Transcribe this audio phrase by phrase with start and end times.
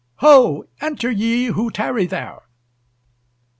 [0.15, 0.65] Ho!
[0.81, 2.41] enter ye who tarry there!